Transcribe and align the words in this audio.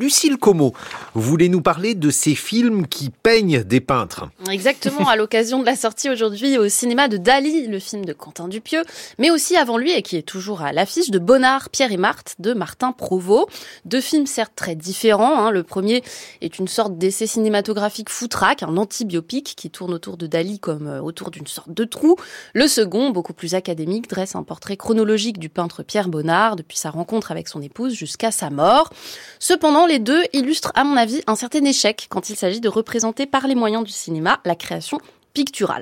Lucille 0.00 0.36
Como, 0.36 0.74
vous 1.14 1.36
nous 1.36 1.60
parler 1.60 1.96
de 1.96 2.10
ces 2.10 2.36
films 2.36 2.86
qui 2.86 3.10
peignent 3.10 3.64
des 3.64 3.80
peintres? 3.80 4.30
Exactement, 4.48 5.08
à 5.08 5.16
l'occasion 5.16 5.58
de 5.58 5.66
la 5.66 5.74
sortie 5.74 6.08
aujourd'hui 6.08 6.56
au 6.56 6.68
cinéma 6.68 7.08
de 7.08 7.16
Dali, 7.16 7.66
le 7.66 7.80
film 7.80 8.04
de 8.04 8.12
Quentin 8.12 8.46
Dupieux, 8.46 8.84
mais 9.18 9.32
aussi 9.32 9.56
avant 9.56 9.76
lui 9.76 9.90
et 9.90 10.02
qui 10.02 10.16
est 10.16 10.22
toujours 10.22 10.62
à 10.62 10.72
l'affiche 10.72 11.10
de 11.10 11.18
Bonnard, 11.18 11.68
Pierre 11.70 11.90
et 11.90 11.96
Marthe 11.96 12.36
de 12.38 12.52
Martin 12.52 12.92
Provost. 12.92 13.48
Deux 13.86 14.00
films 14.00 14.28
certes 14.28 14.52
très 14.54 14.76
différents. 14.76 15.36
Hein. 15.36 15.50
Le 15.50 15.64
premier 15.64 16.04
est 16.42 16.60
une 16.60 16.68
sorte 16.68 16.96
d'essai 16.96 17.26
cinématographique 17.26 18.08
foutraque, 18.08 18.62
un 18.62 18.76
anti-biopic 18.76 19.56
qui 19.56 19.68
tourne 19.68 19.92
autour 19.92 20.16
de 20.16 20.28
Dali 20.28 20.60
comme 20.60 20.86
euh, 20.86 21.00
autour 21.02 21.32
d'une 21.32 21.48
sorte 21.48 21.72
de 21.72 21.82
trou. 21.82 22.14
Le 22.54 22.68
second, 22.68 23.10
beaucoup 23.10 23.32
plus 23.32 23.56
académique, 23.56 24.08
dresse 24.08 24.36
un 24.36 24.44
portrait 24.44 24.76
chronologique 24.76 25.40
du 25.40 25.48
peintre 25.48 25.82
Pierre 25.82 26.08
Bonnard 26.08 26.54
depuis 26.54 26.78
sa 26.78 26.90
rencontre 26.90 27.32
avec 27.32 27.48
son 27.48 27.60
épouse 27.62 27.94
jusqu'à 27.94 28.30
sa 28.30 28.48
mort. 28.48 28.92
Cependant, 29.40 29.87
les 29.88 29.98
deux 29.98 30.22
illustrent, 30.32 30.72
à 30.74 30.84
mon 30.84 30.96
avis, 30.96 31.22
un 31.26 31.34
certain 31.34 31.64
échec 31.64 32.06
quand 32.08 32.30
il 32.30 32.36
s'agit 32.36 32.60
de 32.60 32.68
représenter 32.68 33.26
par 33.26 33.48
les 33.48 33.54
moyens 33.54 33.84
du 33.84 33.92
cinéma 33.92 34.40
la 34.44 34.54
création 34.54 35.00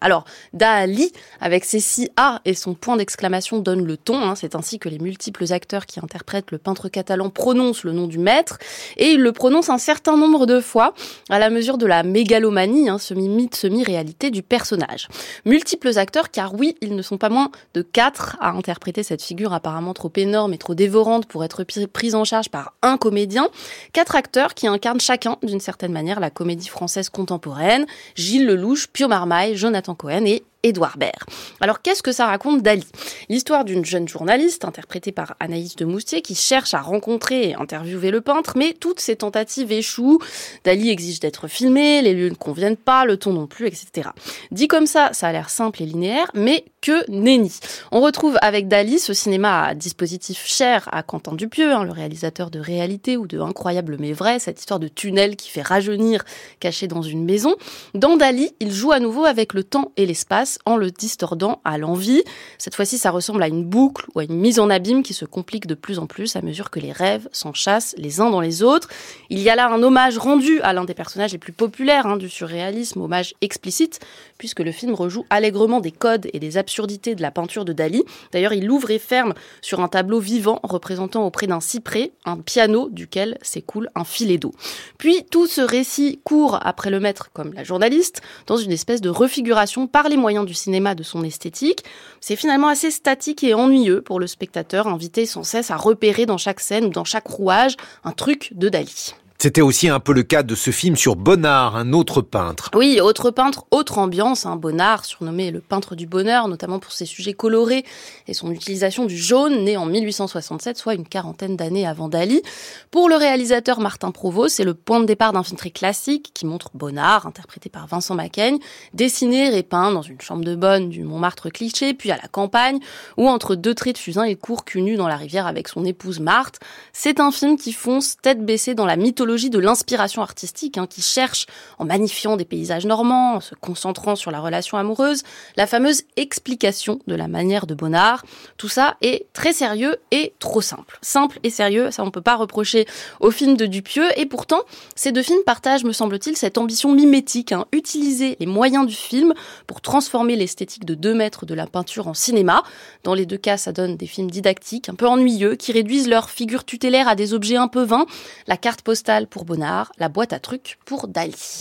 Alors, 0.00 0.24
Dali, 0.52 1.12
avec 1.40 1.64
ses 1.64 1.80
six 1.80 2.10
A 2.16 2.40
et 2.44 2.54
son 2.54 2.74
point 2.74 2.96
d'exclamation, 2.96 3.58
donne 3.58 3.84
le 3.84 3.96
ton. 3.96 4.20
Hein. 4.20 4.34
C'est 4.34 4.54
ainsi 4.54 4.78
que 4.78 4.88
les 4.88 4.98
multiples 4.98 5.52
acteurs 5.52 5.86
qui 5.86 6.00
interprètent 6.00 6.50
le 6.50 6.58
peintre 6.58 6.88
catalan 6.88 7.30
prononcent 7.30 7.84
le 7.84 7.92
nom 7.92 8.06
du 8.06 8.18
maître. 8.18 8.58
Et 8.96 9.12
ils 9.12 9.20
le 9.20 9.32
prononcent 9.32 9.70
un 9.70 9.78
certain 9.78 10.16
nombre 10.16 10.46
de 10.46 10.60
fois, 10.60 10.94
à 11.28 11.38
la 11.38 11.50
mesure 11.50 11.78
de 11.78 11.86
la 11.86 12.02
mégalomanie, 12.02 12.88
hein, 12.88 12.98
semi-mythe, 12.98 13.54
semi-réalité 13.54 14.30
du 14.30 14.42
personnage. 14.42 15.08
Multiples 15.44 15.98
acteurs, 15.98 16.30
car 16.30 16.54
oui, 16.54 16.76
ils 16.80 16.94
ne 16.94 17.02
sont 17.02 17.18
pas 17.18 17.28
moins 17.28 17.50
de 17.74 17.82
quatre 17.82 18.36
à 18.40 18.50
interpréter 18.50 19.02
cette 19.02 19.22
figure 19.22 19.52
apparemment 19.52 19.94
trop 19.94 20.12
énorme 20.16 20.52
et 20.52 20.58
trop 20.58 20.74
dévorante 20.74 21.26
pour 21.26 21.44
être 21.44 21.64
prise 21.86 22.14
en 22.14 22.24
charge 22.24 22.48
par 22.48 22.74
un 22.82 22.96
comédien. 22.96 23.48
Quatre 23.92 24.16
acteurs 24.16 24.54
qui 24.54 24.66
incarnent 24.66 25.00
chacun, 25.00 25.36
d'une 25.42 25.60
certaine 25.60 25.92
manière, 25.92 26.20
la 26.20 26.30
comédie 26.30 26.68
française 26.68 27.08
contemporaine. 27.08 27.86
Gilles 28.14 28.46
Lelouch, 28.46 28.88
Pio 28.92 29.08
Marmaille, 29.08 29.39
Jonathan 29.54 29.94
Cohen 29.94 30.24
et 30.26 30.42
Édouard 30.62 30.98
Baird. 30.98 31.24
Alors 31.60 31.82
qu'est-ce 31.82 32.02
que 32.02 32.12
ça 32.12 32.26
raconte 32.26 32.62
Dali? 32.62 32.86
L'histoire 33.30 33.64
d'une 33.64 33.84
jeune 33.84 34.08
journaliste 34.08 34.64
interprétée 34.64 35.12
par 35.12 35.36
Anaïs 35.38 35.76
de 35.76 35.84
Moustier 35.84 36.20
qui 36.20 36.34
cherche 36.34 36.74
à 36.74 36.80
rencontrer 36.80 37.50
et 37.50 37.54
interviewer 37.54 38.10
le 38.10 38.20
peintre, 38.20 38.54
mais 38.56 38.72
toutes 38.72 38.98
ses 38.98 39.14
tentatives 39.14 39.70
échouent. 39.70 40.18
Dali 40.64 40.90
exige 40.90 41.20
d'être 41.20 41.46
filmé, 41.46 42.02
les 42.02 42.12
lieux 42.12 42.30
ne 42.30 42.34
conviennent 42.34 42.76
pas, 42.76 43.04
le 43.04 43.16
ton 43.16 43.32
non 43.32 43.46
plus, 43.46 43.68
etc. 43.68 44.08
Dit 44.50 44.66
comme 44.66 44.88
ça, 44.88 45.10
ça 45.12 45.28
a 45.28 45.32
l'air 45.32 45.48
simple 45.48 45.80
et 45.80 45.86
linéaire, 45.86 46.32
mais 46.34 46.64
que 46.80 47.08
nenni. 47.08 47.52
On 47.92 48.00
retrouve 48.00 48.36
avec 48.42 48.66
Dali 48.66 48.98
ce 48.98 49.12
cinéma 49.12 49.62
à 49.62 49.74
dispositif 49.76 50.44
cher 50.44 50.88
à 50.90 51.04
Quentin 51.04 51.34
Dupieux, 51.34 51.72
hein, 51.72 51.84
le 51.84 51.92
réalisateur 51.92 52.50
de 52.50 52.58
Réalité 52.58 53.16
ou 53.16 53.28
de 53.28 53.38
Incroyable 53.38 53.96
mais 54.00 54.12
vrai, 54.12 54.40
cette 54.40 54.58
histoire 54.58 54.80
de 54.80 54.88
tunnel 54.88 55.36
qui 55.36 55.50
fait 55.50 55.62
rajeunir 55.62 56.24
caché 56.58 56.88
dans 56.88 57.02
une 57.02 57.24
maison. 57.24 57.54
Dans 57.94 58.16
Dali, 58.16 58.50
il 58.58 58.72
joue 58.72 58.90
à 58.90 58.98
nouveau 58.98 59.24
avec 59.24 59.54
le 59.54 59.62
temps 59.62 59.92
et 59.96 60.04
l'espace 60.04 60.58
en 60.66 60.76
le 60.76 60.90
distordant 60.90 61.60
à 61.64 61.78
l'envie. 61.78 62.24
Cette 62.58 62.74
fois-ci, 62.74 62.98
ça 62.98 63.12
ressemble 63.20 63.42
à 63.42 63.48
une 63.48 63.64
boucle 63.64 64.06
ou 64.14 64.20
à 64.20 64.24
une 64.24 64.38
mise 64.40 64.58
en 64.58 64.70
abîme 64.70 65.02
qui 65.02 65.12
se 65.12 65.26
complique 65.26 65.66
de 65.66 65.74
plus 65.74 65.98
en 65.98 66.06
plus 66.06 66.36
à 66.36 66.42
mesure 66.42 66.70
que 66.70 66.80
les 66.80 66.90
rêves 66.90 67.28
s'enchassent 67.32 67.94
les 67.98 68.20
uns 68.20 68.30
dans 68.30 68.40
les 68.40 68.62
autres. 68.62 68.88
Il 69.28 69.40
y 69.40 69.50
a 69.50 69.56
là 69.56 69.70
un 69.70 69.82
hommage 69.82 70.16
rendu 70.16 70.58
à 70.62 70.72
l'un 70.72 70.84
des 70.84 70.94
personnages 70.94 71.32
les 71.32 71.38
plus 71.38 71.52
populaires 71.52 72.06
hein, 72.06 72.16
du 72.16 72.30
surréalisme, 72.30 73.02
hommage 73.02 73.34
explicite, 73.42 74.00
puisque 74.38 74.60
le 74.60 74.72
film 74.72 74.94
rejoue 74.94 75.26
allègrement 75.28 75.80
des 75.80 75.90
codes 75.92 76.28
et 76.32 76.38
des 76.38 76.56
absurdités 76.56 77.14
de 77.14 77.20
la 77.20 77.30
peinture 77.30 77.66
de 77.66 77.74
Dali. 77.74 78.04
D'ailleurs, 78.32 78.54
il 78.54 78.70
ouvre 78.70 78.90
et 78.90 78.98
ferme 78.98 79.34
sur 79.60 79.80
un 79.80 79.88
tableau 79.88 80.18
vivant 80.18 80.60
représentant 80.62 81.26
auprès 81.26 81.46
d'un 81.46 81.60
cyprès 81.60 82.12
un 82.24 82.38
piano 82.38 82.88
duquel 82.90 83.36
s'écoule 83.42 83.90
un 83.94 84.04
filet 84.04 84.38
d'eau. 84.38 84.52
Puis 84.96 85.24
tout 85.30 85.46
ce 85.46 85.60
récit 85.60 86.20
court 86.24 86.58
après 86.62 86.88
le 86.88 87.00
maître 87.00 87.28
comme 87.34 87.52
la 87.52 87.64
journaliste 87.64 88.22
dans 88.46 88.56
une 88.56 88.72
espèce 88.72 89.02
de 89.02 89.10
refiguration 89.10 89.86
par 89.86 90.08
les 90.08 90.16
moyens 90.16 90.46
du 90.46 90.54
cinéma 90.54 90.94
de 90.94 91.02
son 91.02 91.22
esthétique. 91.22 91.84
C'est 92.20 92.36
finalement 92.36 92.68
assez 92.68 92.90
statique 93.10 93.42
et 93.42 93.54
ennuyeux 93.54 94.02
pour 94.02 94.20
le 94.20 94.28
spectateur, 94.28 94.86
invité 94.86 95.26
sans 95.26 95.42
cesse 95.42 95.72
à 95.72 95.76
repérer 95.76 96.26
dans 96.26 96.38
chaque 96.38 96.60
scène 96.60 96.84
ou 96.84 96.90
dans 96.90 97.02
chaque 97.02 97.26
rouage 97.26 97.76
un 98.04 98.12
truc 98.12 98.50
de 98.52 98.68
Dali. 98.68 99.16
C'était 99.42 99.62
aussi 99.62 99.88
un 99.88 100.00
peu 100.00 100.12
le 100.12 100.22
cas 100.22 100.42
de 100.42 100.54
ce 100.54 100.70
film 100.70 100.96
sur 100.96 101.16
Bonnard, 101.16 101.74
un 101.74 101.94
autre 101.94 102.20
peintre. 102.20 102.70
Oui, 102.74 103.00
autre 103.00 103.30
peintre, 103.30 103.64
autre 103.70 103.96
ambiance. 103.96 104.44
Hein. 104.44 104.56
Bonnard, 104.56 105.06
surnommé 105.06 105.50
le 105.50 105.60
peintre 105.60 105.94
du 105.94 106.06
bonheur, 106.06 106.46
notamment 106.46 106.78
pour 106.78 106.92
ses 106.92 107.06
sujets 107.06 107.32
colorés 107.32 107.86
et 108.28 108.34
son 108.34 108.50
utilisation 108.50 109.06
du 109.06 109.16
jaune, 109.16 109.64
né 109.64 109.78
en 109.78 109.86
1867, 109.86 110.76
soit 110.76 110.92
une 110.92 111.08
quarantaine 111.08 111.56
d'années 111.56 111.86
avant 111.86 112.10
Dali. 112.10 112.42
Pour 112.90 113.08
le 113.08 113.16
réalisateur 113.16 113.80
Martin 113.80 114.10
Provost, 114.10 114.56
c'est 114.56 114.64
le 114.64 114.74
point 114.74 115.00
de 115.00 115.06
départ 115.06 115.32
d'un 115.32 115.42
film 115.42 115.56
très 115.56 115.70
classique 115.70 116.32
qui 116.34 116.44
montre 116.44 116.72
Bonnard, 116.74 117.26
interprété 117.26 117.70
par 117.70 117.86
Vincent 117.86 118.14
Macaigne, 118.14 118.58
dessiné 118.92 119.56
et 119.56 119.62
peint 119.62 119.90
dans 119.90 120.02
une 120.02 120.20
chambre 120.20 120.44
de 120.44 120.54
bonne 120.54 120.90
du 120.90 121.02
Montmartre 121.02 121.48
cliché, 121.48 121.94
puis 121.94 122.10
à 122.10 122.18
la 122.20 122.28
campagne, 122.28 122.78
où 123.16 123.26
entre 123.26 123.54
deux 123.54 123.74
traits 123.74 123.94
de 123.94 124.00
fusain, 124.00 124.26
il 124.26 124.36
court 124.36 124.66
cul 124.66 124.82
nu 124.82 124.96
dans 124.96 125.08
la 125.08 125.16
rivière 125.16 125.46
avec 125.46 125.68
son 125.68 125.86
épouse 125.86 126.20
Marthe. 126.20 126.58
C'est 126.92 127.20
un 127.20 127.30
film 127.30 127.56
qui 127.56 127.72
fonce 127.72 128.18
tête 128.20 128.44
baissée 128.44 128.74
dans 128.74 128.84
la 128.84 128.96
mythologie 128.96 129.29
de 129.30 129.58
l'inspiration 129.58 130.22
artistique, 130.22 130.76
hein, 130.76 130.88
qui 130.88 131.02
cherche, 131.02 131.46
en 131.78 131.84
magnifiant 131.84 132.36
des 132.36 132.44
paysages 132.44 132.84
normands, 132.84 133.36
en 133.36 133.40
se 133.40 133.54
concentrant 133.54 134.16
sur 134.16 134.32
la 134.32 134.40
relation 134.40 134.76
amoureuse, 134.76 135.22
la 135.56 135.68
fameuse 135.68 136.02
explication 136.16 136.98
de 137.06 137.14
la 137.14 137.28
manière 137.28 137.66
de 137.66 137.74
Bonnard. 137.74 138.24
Tout 138.56 138.68
ça 138.68 138.96
est 139.02 139.26
très 139.32 139.52
sérieux 139.52 139.96
et 140.10 140.34
trop 140.40 140.60
simple. 140.60 140.98
Simple 141.00 141.38
et 141.44 141.50
sérieux, 141.50 141.92
ça 141.92 142.02
on 142.02 142.10
peut 142.10 142.20
pas 142.20 142.34
reprocher 142.34 142.86
au 143.20 143.30
film 143.30 143.56
de 143.56 143.66
Dupieux, 143.66 144.08
et 144.16 144.26
pourtant, 144.26 144.62
ces 144.96 145.12
deux 145.12 145.22
films 145.22 145.44
partagent, 145.46 145.84
me 145.84 145.92
semble-t-il, 145.92 146.36
cette 146.36 146.58
ambition 146.58 146.92
mimétique, 146.92 147.52
hein, 147.52 147.66
utiliser 147.70 148.36
les 148.40 148.46
moyens 148.46 148.84
du 148.84 148.94
film 148.94 149.32
pour 149.68 149.80
transformer 149.80 150.34
l'esthétique 150.34 150.84
de 150.84 150.94
deux 150.94 151.14
mètres 151.14 151.46
de 151.46 151.54
la 151.54 151.68
peinture 151.68 152.08
en 152.08 152.14
cinéma. 152.14 152.64
Dans 153.04 153.14
les 153.14 153.26
deux 153.26 153.36
cas, 153.36 153.56
ça 153.56 153.70
donne 153.70 153.96
des 153.96 154.06
films 154.06 154.30
didactiques, 154.30 154.88
un 154.88 154.94
peu 154.94 155.06
ennuyeux, 155.06 155.54
qui 155.54 155.70
réduisent 155.70 156.08
leur 156.08 156.30
figure 156.30 156.64
tutélaire 156.64 157.06
à 157.06 157.14
des 157.14 157.32
objets 157.32 157.56
un 157.56 157.68
peu 157.68 157.84
vains. 157.84 158.06
La 158.48 158.56
carte 158.56 158.82
postale 158.82 159.19
pour 159.26 159.44
Bonnard, 159.44 159.92
la 159.98 160.08
boîte 160.08 160.32
à 160.32 160.38
trucs 160.38 160.78
pour 160.84 161.08
Dali. 161.08 161.58